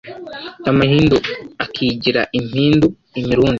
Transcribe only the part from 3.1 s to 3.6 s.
Imirundi